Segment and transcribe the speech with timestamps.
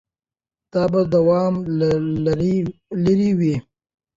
[0.71, 1.53] دا به دوام
[3.01, 3.55] لرلی وي.